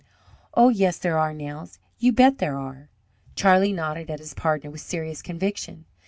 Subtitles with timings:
[0.55, 1.77] "Oh, yes, there are, Nels!
[1.99, 2.89] You bet there are!"
[3.35, 5.85] Charlie nodded at his partner with serious conviction.